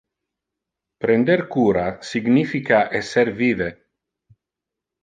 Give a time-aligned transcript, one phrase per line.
[1.05, 3.71] Prender cura significa esser vive.